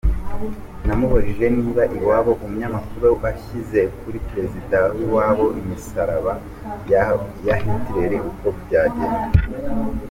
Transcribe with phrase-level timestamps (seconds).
[0.85, 6.33] Namubajije niba iwabo uunyamakuru ashyize kuri Perezida w’iwabo imisaraba
[7.45, 9.19] ya Hitler, uko byagenda?